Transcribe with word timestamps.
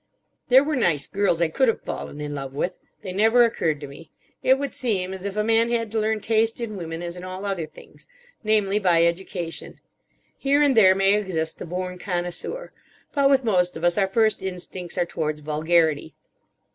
There 0.47 0.63
were 0.63 0.75
nice 0.75 1.05
girls 1.05 1.43
I 1.43 1.49
could 1.49 1.67
have 1.67 1.83
fallen 1.83 2.19
in 2.19 2.33
love 2.33 2.55
with. 2.55 2.73
They 3.03 3.11
never 3.13 3.43
occurred 3.43 3.79
to 3.81 3.87
me. 3.87 4.09
It 4.41 4.57
would 4.57 4.73
seem 4.73 5.13
as 5.13 5.25
if 5.25 5.37
a 5.37 5.43
man 5.43 5.69
had 5.69 5.91
to 5.91 5.99
learn 5.99 6.21
taste 6.21 6.59
in 6.59 6.75
women 6.75 7.03
as 7.03 7.15
in 7.15 7.23
all 7.23 7.45
other 7.45 7.67
things, 7.67 8.07
namely, 8.43 8.79
by 8.79 9.05
education. 9.05 9.79
Here 10.35 10.59
and 10.63 10.75
there 10.75 10.95
may 10.95 11.13
exist 11.13 11.59
the 11.59 11.67
born 11.67 11.99
connoisseur. 11.99 12.73
But 13.13 13.29
with 13.29 13.43
most 13.43 13.77
of 13.77 13.83
us 13.83 13.95
our 13.95 14.07
first 14.07 14.41
instincts 14.41 14.97
are 14.97 15.05
towards 15.05 15.39
vulgarity. 15.41 16.15